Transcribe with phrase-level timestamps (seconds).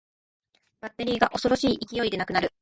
[0.79, 2.51] バッテリーが恐ろしい勢いでなくなる